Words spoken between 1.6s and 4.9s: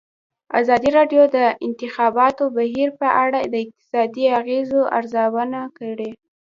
انتخاباتو بهیر په اړه د اقتصادي اغېزو